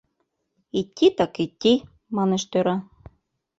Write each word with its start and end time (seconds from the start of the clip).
—Идти 0.79 1.07
так 1.17 1.33
идти,— 1.45 1.73
манеш 2.15 2.43
тӧра. 2.51 2.75